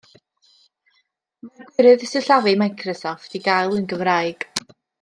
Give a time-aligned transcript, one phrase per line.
[1.49, 4.49] Mae gwirydd sillafu Microsoft i gael yn Gymraeg.